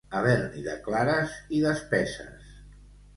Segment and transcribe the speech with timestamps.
[0.19, 2.49] Haver-n'hi de clares i d'espesses.